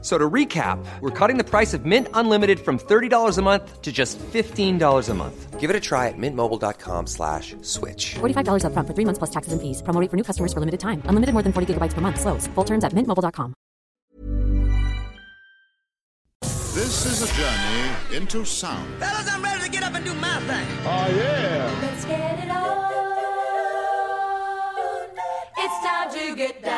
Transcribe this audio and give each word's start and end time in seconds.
So 0.00 0.16
to 0.16 0.30
recap, 0.30 0.78
we're 1.00 1.10
cutting 1.10 1.38
the 1.38 1.44
price 1.44 1.74
of 1.74 1.84
Mint 1.84 2.06
Unlimited 2.14 2.60
from 2.60 2.78
$30 2.78 3.36
a 3.36 3.42
month 3.42 3.82
to 3.82 3.90
just 3.90 4.16
$15 4.18 5.08
a 5.08 5.14
month. 5.14 5.58
Give 5.58 5.70
it 5.70 5.74
a 5.74 5.80
try 5.80 6.06
at 6.06 6.14
mintmobile.com 6.16 7.08
slash 7.08 7.56
switch. 7.62 8.14
$45 8.20 8.62
upfront 8.62 8.86
for 8.86 8.94
three 8.94 9.04
months 9.04 9.18
plus 9.18 9.30
taxes 9.30 9.52
and 9.52 9.60
fees. 9.60 9.82
Promo 9.82 10.00
rate 10.00 10.08
for 10.08 10.16
new 10.16 10.22
customers 10.22 10.52
for 10.52 10.60
limited 10.60 10.78
time. 10.78 11.02
Unlimited 11.06 11.32
more 11.32 11.42
than 11.42 11.52
40 11.52 11.74
gigabytes 11.74 11.94
per 11.94 12.00
month. 12.00 12.20
Slows. 12.20 12.46
Full 12.54 12.64
terms 12.64 12.84
at 12.84 12.92
mintmobile.com. 12.92 13.54
This 16.78 17.06
is 17.06 17.22
a 17.26 17.34
journey 17.34 17.90
into 18.16 18.44
sound. 18.44 18.86
Fellas, 19.02 19.28
I'm 19.32 19.42
ready 19.42 19.64
to 19.64 19.70
get 19.70 19.82
up 19.82 19.94
and 19.96 20.04
do 20.04 20.14
my 20.14 20.38
thing. 20.46 20.66
Oh, 20.86 21.08
yeah. 21.10 21.78
Let's 21.82 22.04
get 22.04 22.38
it 22.44 22.50
on. 22.50 22.78
It's 25.58 25.78
time 25.82 26.08
to 26.14 26.36
get 26.36 26.62
down. 26.62 26.77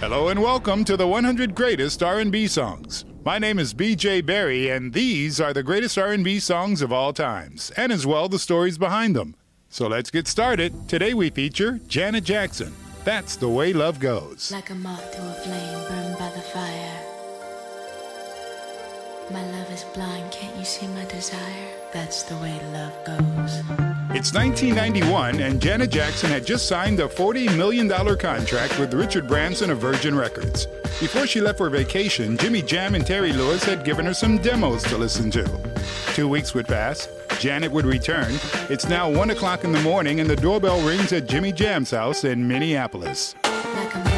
Hello 0.00 0.28
and 0.28 0.40
welcome 0.40 0.82
to 0.84 0.96
the 0.96 1.06
100 1.06 1.54
greatest 1.54 2.02
R&B 2.02 2.46
songs. 2.46 3.04
My 3.22 3.38
name 3.38 3.58
is 3.58 3.74
BJ 3.74 4.24
Berry 4.24 4.70
and 4.70 4.94
these 4.94 5.42
are 5.42 5.52
the 5.52 5.62
greatest 5.62 5.98
R&B 5.98 6.40
songs 6.40 6.80
of 6.80 6.90
all 6.90 7.12
times 7.12 7.70
and 7.76 7.92
as 7.92 8.06
well 8.06 8.26
the 8.26 8.38
stories 8.38 8.78
behind 8.78 9.14
them. 9.14 9.36
So 9.68 9.88
let's 9.88 10.10
get 10.10 10.26
started. 10.26 10.88
Today 10.88 11.12
we 11.12 11.28
feature 11.28 11.80
Janet 11.86 12.24
Jackson. 12.24 12.72
That's 13.04 13.36
the 13.36 13.50
way 13.50 13.74
love 13.74 14.00
goes. 14.00 14.50
Like 14.50 14.70
a 14.70 14.74
moth 14.74 15.12
to 15.12 15.18
a 15.18 15.34
flame 15.34 15.88
burned 15.88 16.18
by 16.18 16.30
the 16.30 16.40
fire. 16.40 17.09
My 19.32 19.46
love 19.52 19.70
is 19.72 19.84
blind, 19.94 20.32
can't 20.32 20.56
you 20.56 20.64
see 20.64 20.88
my 20.88 21.04
desire? 21.04 21.68
That's 21.92 22.24
the 22.24 22.34
way 22.38 22.60
love 22.72 22.92
goes. 23.04 23.60
It's 24.12 24.34
1991, 24.34 25.38
and 25.38 25.62
Janet 25.62 25.90
Jackson 25.90 26.30
had 26.30 26.44
just 26.44 26.66
signed 26.66 26.98
a 26.98 27.06
$40 27.06 27.56
million 27.56 27.88
contract 27.88 28.76
with 28.80 28.92
Richard 28.92 29.28
Branson 29.28 29.70
of 29.70 29.78
Virgin 29.78 30.16
Records. 30.16 30.66
Before 30.98 31.28
she 31.28 31.40
left 31.40 31.58
for 31.58 31.70
vacation, 31.70 32.36
Jimmy 32.38 32.60
Jam 32.60 32.96
and 32.96 33.06
Terry 33.06 33.32
Lewis 33.32 33.62
had 33.62 33.84
given 33.84 34.04
her 34.06 34.14
some 34.14 34.38
demos 34.38 34.82
to 34.84 34.98
listen 34.98 35.30
to. 35.30 35.48
Two 36.12 36.26
weeks 36.26 36.52
would 36.54 36.66
pass. 36.66 37.08
Janet 37.38 37.70
would 37.70 37.86
return. 37.86 38.32
It's 38.68 38.88
now 38.88 39.08
1 39.08 39.30
o'clock 39.30 39.62
in 39.62 39.70
the 39.70 39.80
morning, 39.82 40.18
and 40.18 40.28
the 40.28 40.34
doorbell 40.34 40.80
rings 40.80 41.12
at 41.12 41.28
Jimmy 41.28 41.52
Jam's 41.52 41.92
house 41.92 42.24
in 42.24 42.48
Minneapolis. 42.48 43.36
Like 43.44 44.09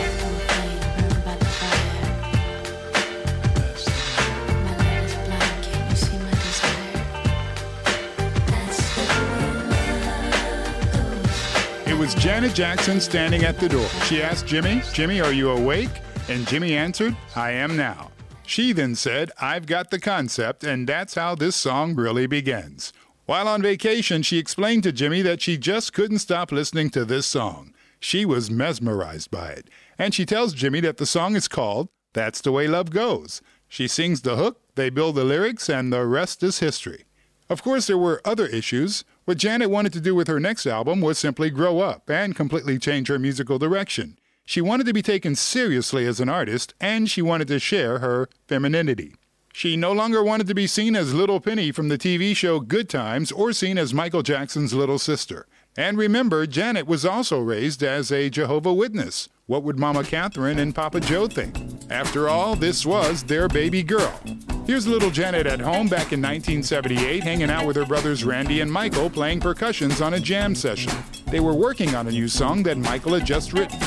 was 12.02 12.14
Janet 12.16 12.52
Jackson 12.52 13.00
standing 13.00 13.44
at 13.44 13.60
the 13.60 13.68
door. 13.68 13.86
She 14.06 14.20
asked 14.20 14.44
Jimmy, 14.44 14.82
Jimmy, 14.92 15.20
are 15.20 15.32
you 15.32 15.52
awake? 15.52 15.88
And 16.28 16.48
Jimmy 16.48 16.74
answered, 16.74 17.16
I 17.36 17.52
am 17.52 17.76
now. 17.76 18.10
She 18.44 18.72
then 18.72 18.96
said, 18.96 19.30
I've 19.40 19.66
got 19.66 19.92
the 19.92 20.00
concept, 20.00 20.64
and 20.64 20.88
that's 20.88 21.14
how 21.14 21.36
this 21.36 21.54
song 21.54 21.94
really 21.94 22.26
begins. 22.26 22.92
While 23.26 23.46
on 23.46 23.62
vacation, 23.62 24.22
she 24.22 24.38
explained 24.38 24.82
to 24.82 24.90
Jimmy 24.90 25.22
that 25.22 25.40
she 25.40 25.56
just 25.56 25.92
couldn't 25.92 26.18
stop 26.18 26.50
listening 26.50 26.90
to 26.90 27.04
this 27.04 27.24
song. 27.24 27.72
She 28.00 28.24
was 28.24 28.50
mesmerized 28.50 29.30
by 29.30 29.50
it. 29.50 29.68
And 29.96 30.12
she 30.12 30.26
tells 30.26 30.54
Jimmy 30.54 30.80
that 30.80 30.96
the 30.96 31.06
song 31.06 31.36
is 31.36 31.46
called 31.46 31.88
That's 32.14 32.40
the 32.40 32.50
Way 32.50 32.66
Love 32.66 32.90
Goes. 32.90 33.42
She 33.68 33.86
sings 33.86 34.22
the 34.22 34.34
hook, 34.34 34.60
they 34.74 34.90
build 34.90 35.14
the 35.14 35.22
lyrics, 35.22 35.70
and 35.70 35.92
the 35.92 36.04
rest 36.04 36.42
is 36.42 36.58
history. 36.58 37.04
Of 37.48 37.62
course, 37.62 37.86
there 37.86 37.96
were 37.96 38.20
other 38.24 38.46
issues. 38.46 39.04
What 39.24 39.38
Janet 39.38 39.70
wanted 39.70 39.92
to 39.92 40.00
do 40.00 40.16
with 40.16 40.26
her 40.26 40.40
next 40.40 40.66
album 40.66 41.00
was 41.00 41.16
simply 41.16 41.48
grow 41.48 41.78
up 41.78 42.10
and 42.10 42.34
completely 42.34 42.76
change 42.76 43.06
her 43.06 43.20
musical 43.20 43.56
direction. 43.56 44.18
She 44.44 44.60
wanted 44.60 44.86
to 44.86 44.92
be 44.92 45.00
taken 45.00 45.36
seriously 45.36 46.06
as 46.06 46.18
an 46.18 46.28
artist, 46.28 46.74
and 46.80 47.08
she 47.08 47.22
wanted 47.22 47.46
to 47.48 47.60
share 47.60 48.00
her 48.00 48.28
femininity. 48.48 49.14
She 49.52 49.76
no 49.76 49.92
longer 49.92 50.24
wanted 50.24 50.48
to 50.48 50.54
be 50.54 50.66
seen 50.66 50.96
as 50.96 51.14
Little 51.14 51.38
Penny 51.38 51.70
from 51.70 51.88
the 51.88 51.98
TV 51.98 52.34
show 52.34 52.58
Good 52.58 52.88
Times 52.88 53.30
or 53.30 53.52
seen 53.52 53.78
as 53.78 53.94
Michael 53.94 54.22
Jackson's 54.22 54.74
little 54.74 54.98
sister. 54.98 55.46
And 55.76 55.96
remember, 55.96 56.44
Janet 56.44 56.88
was 56.88 57.04
also 57.04 57.38
raised 57.38 57.84
as 57.84 58.10
a 58.10 58.28
Jehovah 58.28 58.74
Witness. 58.74 59.28
What 59.52 59.64
would 59.64 59.78
Mama 59.78 60.02
Catherine 60.02 60.60
and 60.60 60.74
Papa 60.74 60.98
Joe 60.98 61.26
think? 61.26 61.54
After 61.90 62.30
all, 62.30 62.56
this 62.56 62.86
was 62.86 63.22
their 63.22 63.48
baby 63.48 63.82
girl. 63.82 64.18
Here's 64.66 64.86
little 64.86 65.10
Janet 65.10 65.46
at 65.46 65.60
home 65.60 65.88
back 65.88 66.14
in 66.14 66.22
1978, 66.22 67.22
hanging 67.22 67.50
out 67.50 67.66
with 67.66 67.76
her 67.76 67.84
brothers 67.84 68.24
Randy 68.24 68.62
and 68.62 68.72
Michael 68.72 69.10
playing 69.10 69.40
percussions 69.40 70.00
on 70.00 70.14
a 70.14 70.20
jam 70.20 70.54
session. 70.54 70.94
They 71.26 71.40
were 71.40 71.52
working 71.52 71.94
on 71.94 72.08
a 72.08 72.10
new 72.10 72.28
song 72.28 72.62
that 72.62 72.78
Michael 72.78 73.12
had 73.12 73.26
just 73.26 73.52
written. 73.52 73.78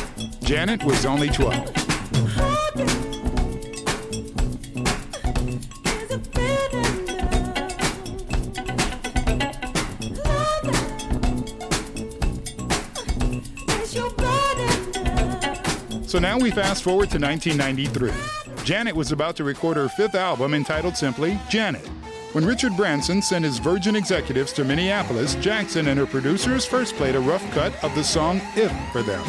Janet 0.44 0.84
was 0.84 1.04
only 1.04 1.30
12. 1.30 1.85
So 16.16 16.20
now 16.20 16.40
we 16.40 16.50
fast 16.50 16.82
forward 16.82 17.10
to 17.10 17.20
1993. 17.20 18.10
Janet 18.64 18.96
was 18.96 19.12
about 19.12 19.36
to 19.36 19.44
record 19.44 19.76
her 19.76 19.90
fifth 19.90 20.16
album 20.16 20.54
entitled 20.54 20.96
simply 20.96 21.38
Janet. 21.50 21.86
When 22.32 22.46
Richard 22.46 22.78
Branson 22.78 23.22
sent 23.22 23.44
his 23.44 23.58
Virgin 23.58 23.98
executives 23.98 24.54
to 24.54 24.64
Minneapolis, 24.64 25.36
Jackson 25.36 25.90
and 25.90 26.00
her 26.00 26.06
producers 26.06 26.66
first 26.66 26.96
played 26.96 27.16
a 27.16 27.20
rough 27.20 27.44
cut 27.52 27.74
of 27.84 27.94
the 27.96 28.02
song 28.02 28.40
If 28.56 28.72
for 28.94 29.04
them. 29.04 29.22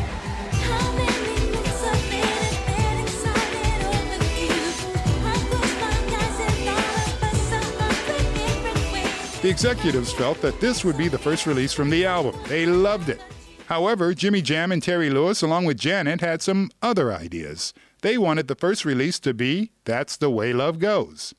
The 9.43 9.49
executives 9.51 10.13
felt 10.13 10.41
that 10.41 10.61
this 10.61 10.85
would 10.85 10.97
be 10.97 11.09
the 11.09 11.19
first 11.19 11.47
release 11.49 11.73
from 11.73 11.91
the 11.91 12.07
album. 12.07 12.41
They 12.47 12.65
loved 12.65 13.09
it. 13.09 13.21
However, 13.67 14.15
Jimmy 14.15 14.43
Jam 14.43 14.71
and 14.71 14.83
Terry 14.83 15.11
Lewis, 15.11 15.43
along 15.43 15.65
with 15.65 15.79
Janet, 15.79 16.21
had 16.21 16.41
some 16.41 16.71
other 16.83 17.13
ideas. 17.13 17.75
They 18.03 18.17
wanted 18.17 18.47
the 18.47 18.55
first 18.55 18.85
release 18.85 19.19
to 19.21 19.35
be 19.35 19.73
That's 19.85 20.17
the 20.17 20.31
Way 20.31 20.53
Love 20.53 20.79
Goes. 20.79 21.35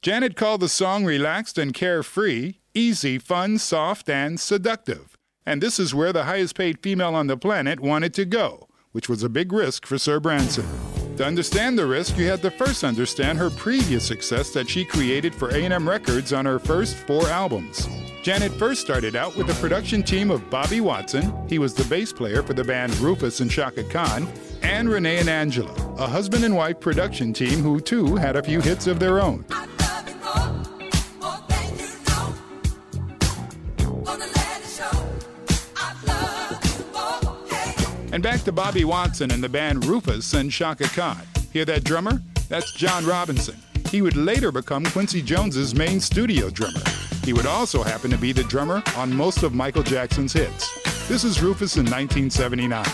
Janet 0.00 0.36
called 0.36 0.60
the 0.60 0.68
song 0.68 1.04
relaxed 1.04 1.58
and 1.58 1.74
carefree, 1.74 2.54
easy, 2.74 3.18
fun, 3.18 3.58
soft, 3.58 4.08
and 4.08 4.40
seductive. 4.40 5.18
And 5.44 5.62
this 5.62 5.78
is 5.78 5.94
where 5.94 6.12
the 6.12 6.24
highest 6.24 6.56
paid 6.56 6.82
female 6.82 7.14
on 7.14 7.26
the 7.26 7.36
planet 7.36 7.80
wanted 7.80 8.14
to 8.14 8.24
go, 8.24 8.68
which 8.92 9.08
was 9.08 9.22
a 9.22 9.28
big 9.28 9.52
risk 9.52 9.84
for 9.84 9.98
Sir 9.98 10.18
Branson. 10.18 10.66
To 11.18 11.24
understand 11.24 11.78
the 11.78 11.86
risk, 11.86 12.16
you 12.16 12.26
had 12.26 12.42
to 12.42 12.50
first 12.50 12.84
understand 12.84 13.38
her 13.38 13.50
previous 13.50 14.06
success 14.06 14.50
that 14.52 14.68
she 14.68 14.84
created 14.84 15.34
for 15.34 15.50
A&M 15.50 15.88
Records 15.88 16.32
on 16.32 16.46
her 16.46 16.58
first 16.58 16.96
four 16.96 17.26
albums. 17.28 17.88
Janet 18.26 18.50
first 18.54 18.80
started 18.80 19.14
out 19.14 19.36
with 19.36 19.46
the 19.46 19.54
production 19.54 20.02
team 20.02 20.32
of 20.32 20.50
Bobby 20.50 20.80
Watson, 20.80 21.32
he 21.48 21.60
was 21.60 21.74
the 21.74 21.84
bass 21.84 22.12
player 22.12 22.42
for 22.42 22.54
the 22.54 22.64
band 22.64 22.92
Rufus 22.98 23.38
and 23.38 23.48
Chaka 23.48 23.84
Khan, 23.84 24.26
and 24.62 24.88
Renee 24.88 25.18
and 25.18 25.28
Angela, 25.28 25.72
a 25.96 26.08
husband 26.08 26.42
and 26.42 26.56
wife 26.56 26.80
production 26.80 27.32
team 27.32 27.60
who 27.60 27.78
too 27.78 28.16
had 28.16 28.34
a 28.34 28.42
few 28.42 28.60
hits 28.60 28.88
of 28.88 28.98
their 28.98 29.20
own. 29.20 29.44
And 38.10 38.24
back 38.24 38.42
to 38.42 38.50
Bobby 38.50 38.84
Watson 38.84 39.30
and 39.30 39.40
the 39.40 39.48
band 39.48 39.84
Rufus 39.84 40.34
and 40.34 40.50
Chaka 40.50 40.88
Khan. 40.88 41.22
Hear 41.52 41.64
that 41.66 41.84
drummer? 41.84 42.20
That's 42.48 42.72
John 42.72 43.06
Robinson. 43.06 43.54
He 43.88 44.02
would 44.02 44.16
later 44.16 44.50
become 44.50 44.84
Quincy 44.86 45.22
Jones's 45.22 45.76
main 45.76 46.00
studio 46.00 46.50
drummer. 46.50 46.82
He 47.26 47.32
would 47.32 47.44
also 47.44 47.82
happen 47.82 48.08
to 48.12 48.16
be 48.16 48.30
the 48.30 48.44
drummer 48.44 48.84
on 48.96 49.12
most 49.12 49.42
of 49.42 49.52
Michael 49.52 49.82
Jackson's 49.82 50.32
hits. 50.32 51.08
This 51.08 51.24
is 51.24 51.42
Rufus 51.42 51.76
in 51.76 51.84
1979. 51.84 52.84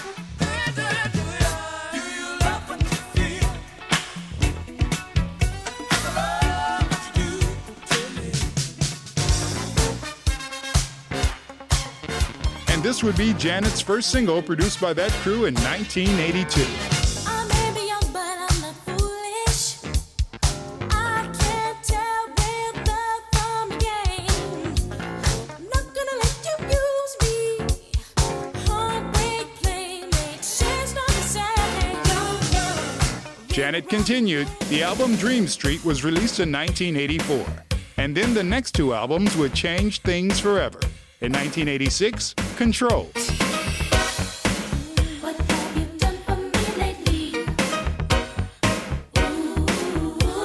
And 12.69 12.83
this 12.83 13.03
would 13.03 13.19
be 13.19 13.35
Janet's 13.35 13.83
first 13.83 14.11
single 14.11 14.41
produced 14.41 14.81
by 14.81 14.95
that 14.95 15.11
crew 15.11 15.45
in 15.45 15.53
1982. 15.57 16.92
Janet 33.53 33.87
continued. 33.87 34.49
The 34.71 34.83
album 34.83 35.15
Dream 35.17 35.47
Street 35.47 35.85
was 35.85 36.03
released 36.05 36.41
in 36.41 36.51
1984. 36.51 37.45
And 37.99 38.17
then 38.17 38.33
the 38.33 38.43
next 38.43 38.73
two 38.73 38.95
albums 38.95 39.37
would 39.37 39.53
change 39.53 40.01
things 40.01 40.41
forever. 40.41 40.81
In 41.21 41.33
1986, 41.33 42.33
Control. 42.57 43.11
What 45.21 45.37
have 45.37 45.77
you 45.77 45.85
done 45.99 46.17
for 46.25 46.37
me 46.37 46.65
lately? 46.79 47.45
Ooh, 49.19 49.67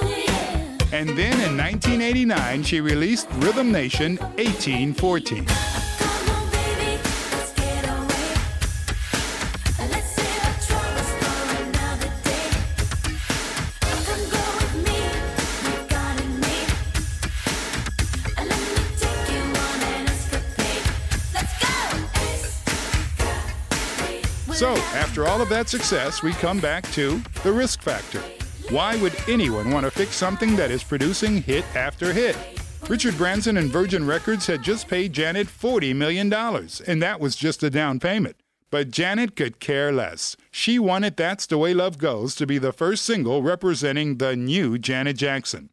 yeah. 0.06 0.78
And 0.92 1.08
then 1.12 1.40
in 1.40 1.56
1989, 1.56 2.64
she 2.64 2.82
released 2.82 3.30
Rhythm 3.36 3.72
Nation 3.72 4.18
1814. 4.36 5.46
So, 24.58 24.74
after 24.96 25.28
all 25.28 25.40
of 25.40 25.50
that 25.50 25.70
success, 25.70 26.24
we 26.24 26.34
come 26.34 26.60
back 26.60 26.84
to 26.94 27.22
the 27.44 27.52
risk 27.52 27.84
factor. 27.84 28.24
Why 28.72 29.00
would 29.00 29.14
anyone 29.28 29.70
want 29.70 29.86
to 29.86 29.92
fix 29.92 30.16
something 30.16 30.56
that 30.56 30.72
is 30.72 30.84
producing 30.84 31.44
hit 31.44 31.64
after 31.76 32.12
hit? 32.12 32.36
Richard 32.90 33.16
Branson 33.20 33.58
and 33.58 33.70
Virgin 33.70 34.08
Records 34.08 34.48
had 34.48 34.64
just 34.64 34.88
paid 34.88 35.14
Janet 35.14 35.46
$40 35.46 35.96
million, 35.96 36.34
and 36.34 37.04
that 37.04 37.20
was 37.20 37.36
just 37.36 37.62
a 37.62 37.70
down 37.70 38.00
payment. 38.00 38.36
But 38.72 38.90
Janet 38.90 39.36
could 39.36 39.60
care 39.60 39.92
less. 39.92 40.36
She 40.50 40.80
wanted 40.80 41.18
That's 41.18 41.46
the 41.46 41.60
Way 41.60 41.76
Love 41.76 42.00
Goes 42.00 42.34
to 42.34 42.48
be 42.48 42.58
the 42.58 42.74
first 42.74 43.06
single 43.06 43.44
representing 43.44 44.18
the 44.18 44.36
new 44.36 44.80
Janet 44.80 45.18
Jackson. 45.18 45.70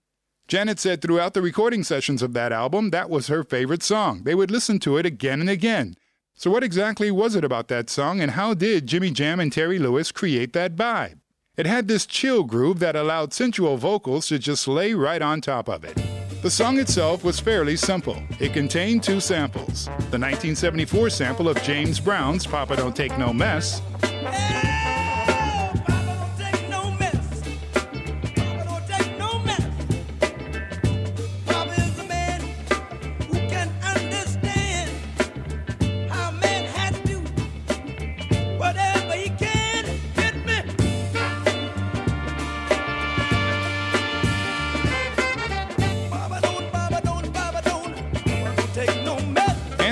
Janet 0.46 0.78
said 0.78 1.00
throughout 1.00 1.32
the 1.32 1.40
recording 1.40 1.84
sessions 1.84 2.20
of 2.20 2.34
that 2.34 2.52
album, 2.52 2.90
that 2.90 3.08
was 3.08 3.28
her 3.28 3.44
favorite 3.44 3.82
song. 3.82 4.24
They 4.24 4.34
would 4.34 4.50
listen 4.50 4.78
to 4.80 4.98
it 4.98 5.06
again 5.06 5.40
and 5.40 5.48
again. 5.48 5.94
So, 6.36 6.50
what 6.50 6.64
exactly 6.64 7.12
was 7.12 7.36
it 7.36 7.44
about 7.44 7.68
that 7.68 7.88
song, 7.88 8.20
and 8.20 8.32
how 8.32 8.54
did 8.54 8.88
Jimmy 8.88 9.12
Jam 9.12 9.38
and 9.38 9.52
Terry 9.52 9.78
Lewis 9.78 10.10
create 10.10 10.52
that 10.52 10.74
vibe? 10.74 11.20
It 11.56 11.64
had 11.64 11.86
this 11.86 12.06
chill 12.06 12.42
groove 12.42 12.80
that 12.80 12.96
allowed 12.96 13.32
sensual 13.32 13.76
vocals 13.76 14.26
to 14.28 14.40
just 14.40 14.66
lay 14.66 14.94
right 14.94 15.22
on 15.22 15.40
top 15.40 15.68
of 15.68 15.84
it. 15.84 15.96
The 16.42 16.50
song 16.50 16.80
itself 16.80 17.22
was 17.22 17.38
fairly 17.38 17.76
simple. 17.76 18.20
It 18.40 18.52
contained 18.52 19.04
two 19.04 19.20
samples 19.20 19.84
the 19.84 20.18
1974 20.18 21.10
sample 21.10 21.48
of 21.48 21.62
James 21.62 22.00
Brown's 22.00 22.46
Papa 22.46 22.76
Don't 22.76 22.96
Take 22.96 23.16
No 23.16 23.32
Mess, 23.32 23.80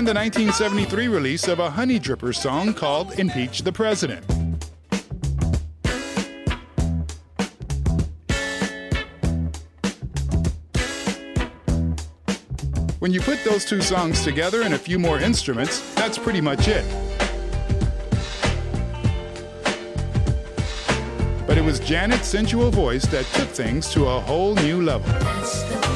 and 0.02 0.08
the 0.08 0.14
1973 0.14 1.06
release 1.06 1.46
of 1.46 1.60
a 1.60 1.70
Honey 1.70 2.00
Dripper 2.00 2.34
song 2.34 2.74
called 2.74 3.16
Impeach 3.20 3.62
the 3.62 3.70
President. 3.70 4.24
When 12.98 13.12
you 13.12 13.20
put 13.20 13.44
those 13.44 13.64
two 13.64 13.80
songs 13.80 14.24
together 14.24 14.62
and 14.62 14.74
a 14.74 14.78
few 14.78 14.98
more 14.98 15.20
instruments, 15.20 15.94
that's 15.94 16.18
pretty 16.18 16.40
much 16.40 16.66
it. 16.66 16.84
But 21.46 21.58
it 21.58 21.64
was 21.64 21.78
Janet's 21.78 22.26
sensual 22.26 22.72
voice 22.72 23.06
that 23.06 23.24
took 23.34 23.50
things 23.50 23.88
to 23.92 24.06
a 24.06 24.18
whole 24.18 24.56
new 24.56 24.82
level. 24.82 25.91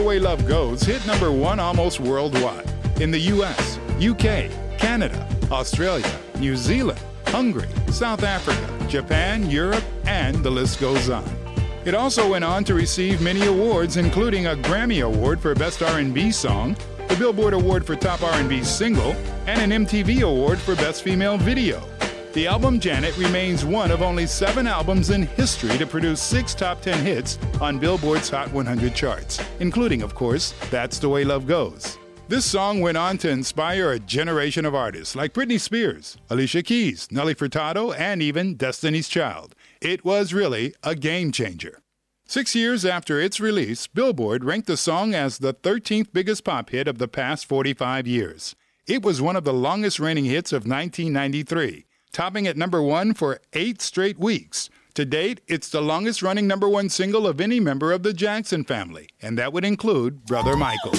The 0.00 0.06
Way 0.06 0.18
Love 0.18 0.48
Goes 0.48 0.80
hit 0.82 1.06
number 1.06 1.30
one 1.30 1.60
almost 1.60 2.00
worldwide. 2.00 2.66
In 3.02 3.10
the 3.10 3.18
US, 3.34 3.78
UK, 4.00 4.50
Canada, 4.78 5.28
Australia, 5.50 6.10
New 6.38 6.56
Zealand, 6.56 6.98
Hungary, 7.26 7.68
South 7.90 8.22
Africa, 8.22 8.86
Japan, 8.88 9.50
Europe, 9.50 9.84
and 10.06 10.36
the 10.36 10.50
list 10.50 10.80
goes 10.80 11.10
on. 11.10 11.28
It 11.84 11.94
also 11.94 12.30
went 12.30 12.44
on 12.44 12.64
to 12.64 12.74
receive 12.74 13.20
many 13.20 13.44
awards 13.44 13.98
including 13.98 14.46
a 14.46 14.54
Grammy 14.54 15.04
Award 15.04 15.38
for 15.38 15.54
Best 15.54 15.82
R&B 15.82 16.30
Song, 16.30 16.76
the 17.08 17.16
Billboard 17.16 17.52
Award 17.52 17.84
for 17.84 17.94
Top 17.94 18.22
R&B 18.22 18.64
Single, 18.64 19.12
and 19.46 19.60
an 19.60 19.84
MTV 19.84 20.22
Award 20.22 20.58
for 20.58 20.74
Best 20.76 21.02
Female 21.02 21.36
Video. 21.36 21.82
The 22.32 22.46
album 22.46 22.78
Janet 22.78 23.16
remains 23.18 23.64
one 23.64 23.90
of 23.90 24.02
only 24.02 24.24
seven 24.24 24.68
albums 24.68 25.10
in 25.10 25.22
history 25.22 25.76
to 25.78 25.84
produce 25.84 26.22
six 26.22 26.54
top 26.54 26.80
10 26.80 27.04
hits 27.04 27.40
on 27.60 27.80
Billboard's 27.80 28.30
Hot 28.30 28.52
100 28.52 28.94
charts, 28.94 29.40
including, 29.58 30.00
of 30.00 30.14
course, 30.14 30.54
That's 30.70 31.00
the 31.00 31.08
Way 31.08 31.24
Love 31.24 31.48
Goes. 31.48 31.98
This 32.28 32.44
song 32.44 32.80
went 32.80 32.96
on 32.96 33.18
to 33.18 33.28
inspire 33.28 33.90
a 33.90 33.98
generation 33.98 34.64
of 34.64 34.76
artists 34.76 35.16
like 35.16 35.34
Britney 35.34 35.58
Spears, 35.58 36.18
Alicia 36.30 36.62
Keys, 36.62 37.08
Nelly 37.10 37.34
Furtado, 37.34 37.92
and 37.98 38.22
even 38.22 38.54
Destiny's 38.54 39.08
Child. 39.08 39.56
It 39.80 40.04
was 40.04 40.32
really 40.32 40.72
a 40.84 40.94
game 40.94 41.32
changer. 41.32 41.80
Six 42.26 42.54
years 42.54 42.84
after 42.84 43.20
its 43.20 43.40
release, 43.40 43.88
Billboard 43.88 44.44
ranked 44.44 44.68
the 44.68 44.76
song 44.76 45.16
as 45.16 45.38
the 45.38 45.52
13th 45.52 46.12
biggest 46.12 46.44
pop 46.44 46.70
hit 46.70 46.86
of 46.86 46.98
the 46.98 47.08
past 47.08 47.44
45 47.46 48.06
years. 48.06 48.54
It 48.86 49.02
was 49.02 49.20
one 49.20 49.34
of 49.34 49.42
the 49.42 49.52
longest 49.52 49.98
reigning 49.98 50.26
hits 50.26 50.52
of 50.52 50.62
1993, 50.64 51.86
topping 52.12 52.46
at 52.46 52.56
number 52.56 52.82
one 52.82 53.14
for 53.14 53.40
eight 53.52 53.80
straight 53.80 54.18
weeks. 54.18 54.70
To 54.94 55.04
date, 55.04 55.40
it's 55.46 55.68
the 55.68 55.80
longest 55.80 56.22
running 56.22 56.46
number 56.46 56.68
one 56.68 56.88
single 56.88 57.26
of 57.26 57.40
any 57.40 57.60
member 57.60 57.92
of 57.92 58.02
the 58.02 58.12
Jackson 58.12 58.64
family, 58.64 59.08
and 59.22 59.38
that 59.38 59.52
would 59.52 59.64
include 59.64 60.26
Brother 60.26 60.56
Michael. 60.56 60.94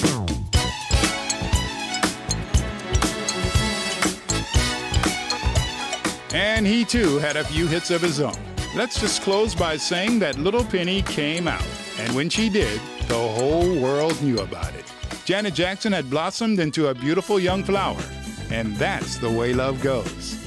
And 6.33 6.65
he 6.65 6.85
too 6.85 7.19
had 7.19 7.35
a 7.35 7.43
few 7.43 7.67
hits 7.67 7.91
of 7.91 8.01
his 8.01 8.21
own. 8.21 8.37
Let's 8.73 9.01
just 9.01 9.21
close 9.21 9.53
by 9.53 9.75
saying 9.75 10.19
that 10.19 10.37
Little 10.37 10.63
Penny 10.63 11.01
came 11.01 11.47
out, 11.47 11.65
and 11.99 12.15
when 12.15 12.29
she 12.29 12.49
did, 12.49 12.79
the 13.09 13.15
whole 13.15 13.77
world 13.81 14.21
knew 14.23 14.39
about 14.39 14.73
it. 14.75 14.85
Janet 15.25 15.53
Jackson 15.53 15.91
had 15.91 16.09
blossomed 16.09 16.61
into 16.61 16.87
a 16.87 16.95
beautiful 16.95 17.37
young 17.37 17.65
flower, 17.65 18.01
and 18.49 18.73
that's 18.77 19.17
the 19.17 19.29
way 19.29 19.53
love 19.53 19.81
goes. 19.83 20.40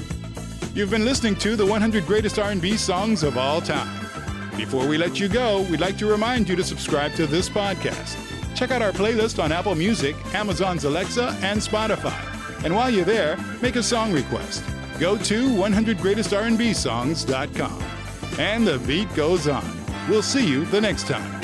You've 0.74 0.90
been 0.90 1.04
listening 1.04 1.36
to 1.36 1.54
the 1.54 1.64
100 1.64 2.04
greatest 2.04 2.36
R&B 2.36 2.76
songs 2.76 3.22
of 3.22 3.38
all 3.38 3.60
time. 3.60 4.04
Before 4.56 4.88
we 4.88 4.98
let 4.98 5.20
you 5.20 5.28
go, 5.28 5.62
we'd 5.70 5.78
like 5.78 5.96
to 5.98 6.06
remind 6.06 6.48
you 6.48 6.56
to 6.56 6.64
subscribe 6.64 7.14
to 7.14 7.28
this 7.28 7.48
podcast. 7.48 8.16
Check 8.56 8.72
out 8.72 8.82
our 8.82 8.90
playlist 8.90 9.40
on 9.40 9.52
Apple 9.52 9.76
Music, 9.76 10.16
Amazon's 10.34 10.82
Alexa, 10.82 11.38
and 11.42 11.60
Spotify. 11.60 12.64
And 12.64 12.74
while 12.74 12.90
you're 12.90 13.04
there, 13.04 13.36
make 13.62 13.76
a 13.76 13.84
song 13.84 14.12
request. 14.12 14.64
Go 14.98 15.16
to 15.16 15.46
100greatestrnbsongs.com. 15.46 17.82
And 18.40 18.66
the 18.66 18.80
beat 18.80 19.14
goes 19.14 19.46
on. 19.46 19.86
We'll 20.08 20.22
see 20.22 20.44
you 20.44 20.64
the 20.64 20.80
next 20.80 21.06
time. 21.06 21.43